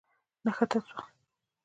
[0.45, 1.01] نښته وسوه.